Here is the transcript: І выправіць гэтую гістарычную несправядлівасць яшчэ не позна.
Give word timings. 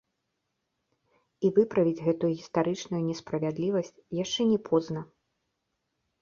І 1.49 1.51
выправіць 1.57 2.03
гэтую 2.07 2.31
гістарычную 2.39 3.01
несправядлівасць 3.11 3.93
яшчэ 4.23 4.41
не 4.55 4.59
позна. 4.71 5.05